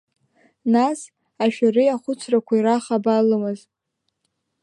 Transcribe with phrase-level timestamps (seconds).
[0.73, 0.99] Нас
[1.43, 3.59] ашәареи ахәыцрақәеи раха абалымаз…